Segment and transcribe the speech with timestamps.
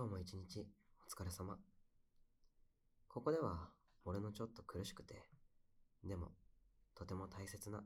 [0.00, 0.66] 今日も一日
[1.06, 1.58] お疲れ様。
[3.06, 3.68] ここでは
[4.06, 5.24] 俺のちょっと苦しくて、
[6.02, 6.28] でも
[6.94, 7.84] とても大切な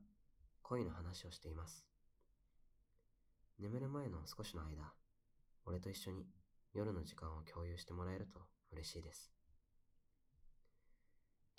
[0.62, 1.84] 恋の話をしています。
[3.58, 4.92] 眠る前の少しの間、
[5.66, 6.24] 俺と一緒に
[6.72, 9.32] 夜の時間を共有してもらえると嬉しいです。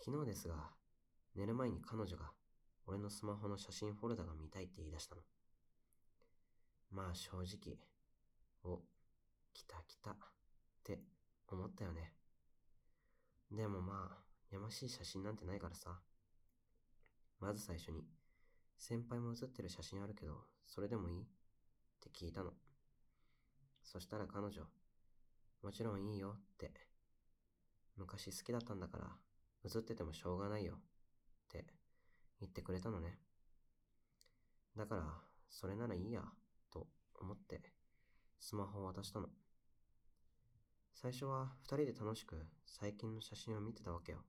[0.06, 0.70] 昨日ですが、
[1.36, 2.32] 寝る前に彼女が
[2.88, 5.22] 俺のスマホの写真フォルダが見たいって言い出したの。
[6.92, 7.78] まあ正直、
[8.64, 8.80] お、
[9.54, 10.16] 来た来た
[10.94, 10.98] っ
[11.48, 12.14] て思ったよね。
[13.52, 16.00] でもまあ、やましい写真なんてないからさ。
[17.39, 18.04] まず最初に、
[18.78, 21.21] 先輩も写ってる写真あるけど、それでもいい？
[21.21, 21.26] っ
[22.00, 22.54] て聞いたの。
[23.84, 24.62] そしたら彼女、
[25.64, 26.71] もちろんいいよって。
[27.98, 29.07] 昔好きだったんだから、
[29.64, 30.78] 写っててもしょうがないよっ
[31.50, 31.65] て
[32.40, 33.20] 言ってくれたのね。
[34.76, 35.04] だから、
[35.50, 36.22] それならいいや、
[36.72, 37.62] と思って、
[38.40, 39.30] スマホを渡したの。
[40.95, 44.20] 最初は二人で楽しく最近の写真を見てたわけよ。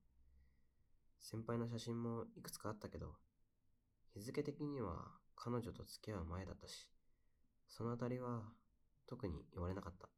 [1.20, 3.14] 先輩の写真もいくつかあったけど、
[4.14, 6.90] 日付的には彼女と付き合う前だったし、
[7.68, 8.42] そのあたりは
[9.06, 10.08] 特に言われなかった。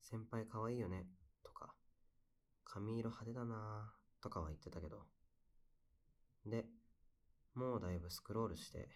[0.00, 1.08] 先輩可愛いよね、
[1.42, 1.74] とか、
[2.64, 5.02] 髪色派手だなぁ、とかは言ってたけど。
[6.46, 6.64] で、
[7.54, 8.88] もうだいぶスクロールして、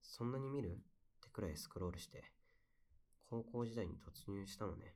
[0.00, 0.70] そんなに見る？
[0.70, 0.74] っ
[1.20, 2.24] てくらいスクロールして、
[3.28, 4.94] 高校時代に突入したのね。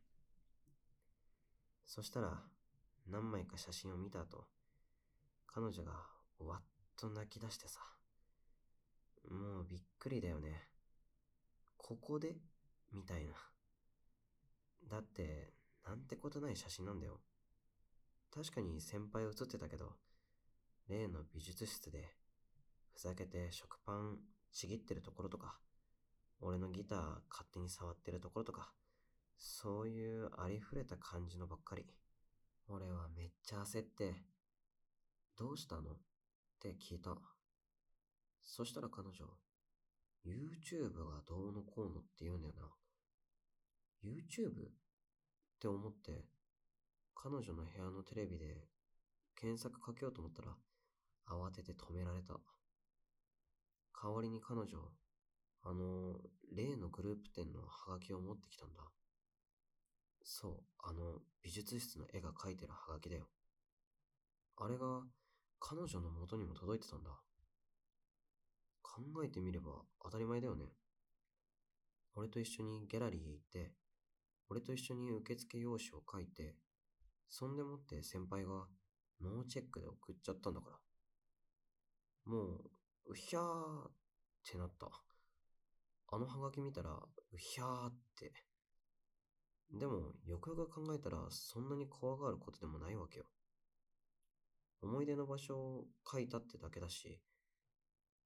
[1.85, 2.43] そしたら、
[3.09, 4.47] 何枚か写真を見た後、
[5.47, 5.93] 彼女が
[6.39, 6.63] わっ
[6.97, 7.81] と泣き出してさ。
[9.29, 10.69] もうびっくりだよね。
[11.77, 12.37] ここで？
[12.93, 13.35] みたいな。
[14.89, 15.53] だって、
[15.85, 17.21] なんてことない写真なんだよ。
[18.33, 19.97] 確かに先輩写ってたけど、
[20.89, 22.15] 例の美術室で、
[22.93, 24.19] ふざけて食パン
[24.53, 25.59] ちぎってるところとか、
[26.41, 26.99] 俺のギター
[27.31, 28.73] 勝手に触ってるところとか、
[29.37, 31.87] そういうありふれた感じのばっかり。
[32.69, 34.15] 俺はめっちゃ焦って、
[35.37, 35.93] どうしたの？
[35.93, 35.97] っ
[36.61, 37.17] て聞いた。
[38.43, 39.15] そしたら彼女、
[40.25, 42.69] YouTube がどうのこうのって言うんだよな。
[44.05, 44.51] YouTube?
[44.51, 44.71] っ
[45.61, 46.25] て思って、
[47.15, 48.67] 彼女の部屋のテレビで
[49.39, 50.57] 検索かけようと思ったら、
[51.29, 52.35] 慌てて止められた。
[54.03, 54.67] 代わりに彼女、
[55.63, 56.17] あの、
[56.53, 58.83] 例のグループ展のハガキを持ってきたんだ。
[60.23, 63.29] そう、あの、美術室の絵が描いてるハガキだよ。
[64.57, 65.03] あれが、
[65.59, 67.11] 彼女の元にも届いてたんだ。
[68.83, 70.67] 考えてみれば当たり前だよね。
[72.15, 73.73] 俺と一緒にギャラリーへ行って、
[74.49, 76.57] 俺と一緒に受付用紙を書いて、
[77.29, 78.67] そんでもって先輩が
[79.21, 80.77] ノーチェックで送っちゃったんだから。
[82.25, 82.59] も
[83.07, 83.93] う、うひゃーっ
[84.51, 84.91] てなった。
[86.13, 88.33] あのハガキ見たら、うひゃーって。
[89.73, 93.27] でも、よくよく考えたら、そんなに怖がることでもないわけよ。
[94.83, 97.21] 思い出の場所を書いたってだけだし、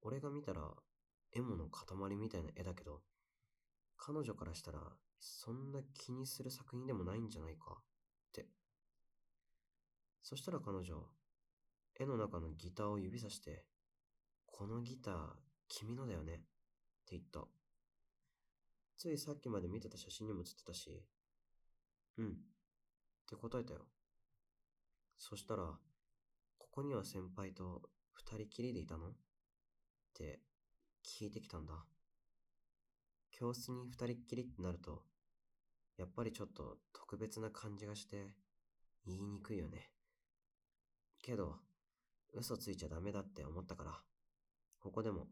[0.00, 0.70] 俺が見たら、
[1.32, 3.02] エモの塊みたいな絵だけど、
[3.98, 4.80] 彼女からしたら、
[5.18, 7.82] そんな気にする作品でもないんじゃないかっ
[8.32, 8.46] て。
[10.22, 11.06] そしたら彼女、
[12.00, 13.64] 絵の中のギターを指さして、
[14.46, 15.16] このギター、
[15.68, 16.44] 君のだよねって
[17.10, 17.46] 言った。
[18.96, 21.04] ついさっきまで見てた写真にも写ってたし、
[22.16, 22.26] うん。
[22.28, 22.30] っ
[23.28, 23.86] て答えたよ。
[25.18, 25.78] そしたら、
[26.58, 29.08] ここには先輩と二人きりでいたの？
[29.08, 29.12] っ
[30.14, 30.40] て
[31.04, 31.84] 聞いてきたんだ。
[33.30, 35.02] 教室に二人っきりってなると、
[35.96, 38.34] やっぱりちょっと特別な感じがして、
[39.06, 39.90] 言いにくいよね。
[41.22, 41.56] けど、
[42.32, 44.00] 嘘ついちゃダメだって思ったから、
[44.80, 45.28] ここでも、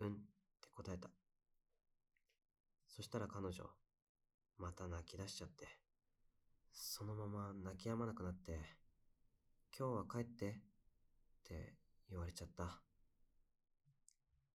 [0.00, 0.12] うんっ
[0.60, 1.08] て答えた。
[2.94, 3.64] そしたら彼女、
[4.58, 5.66] また泣き出しちゃって、
[6.72, 8.60] そのまま泣き止まなくなって、
[9.76, 10.54] 今日は帰ってっ
[11.42, 11.74] て
[12.10, 12.80] 言われちゃった。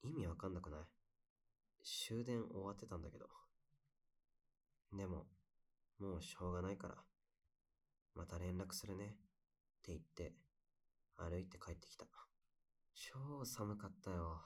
[0.04, 0.80] 意味わかんなくない？
[1.84, 3.26] 終電終わってたんだけど。
[4.96, 5.26] でも、
[6.00, 6.96] もうしょうがないから、
[8.16, 9.16] また連絡するねって
[9.88, 10.34] 言って、
[11.18, 12.06] 歩いて帰ってきた。
[12.94, 14.42] 超寒かったよ。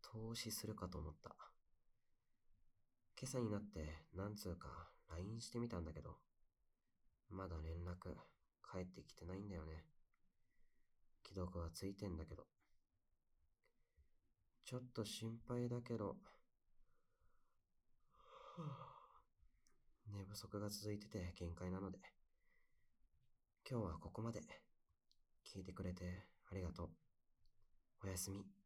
[0.00, 1.34] 投資するかと思った。
[3.22, 3.86] 今朝になって
[4.16, 4.66] 何通か
[5.12, 6.16] LINE してみたんだけど、
[7.30, 8.16] まだ連絡
[8.62, 9.84] 返ってきてないんだよね。
[11.24, 12.42] 既読はついてんだけど。
[14.64, 16.16] ちょっと心配だけど、
[20.12, 22.00] 寝不足が続いてて限界なので、
[23.70, 24.40] 今日はここまで。
[25.46, 26.90] 聞いてくれてありがとう。
[28.02, 28.61] おやすみ。